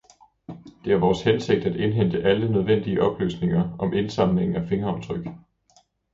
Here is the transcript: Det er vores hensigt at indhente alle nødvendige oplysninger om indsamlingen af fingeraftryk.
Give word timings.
Det 0.85 0.93
er 0.93 0.97
vores 0.99 1.21
hensigt 1.23 1.65
at 1.65 1.75
indhente 1.75 2.23
alle 2.23 2.51
nødvendige 2.51 3.01
oplysninger 3.01 3.75
om 3.79 3.93
indsamlingen 3.93 4.55
af 4.55 4.67
fingeraftryk. 4.69 5.27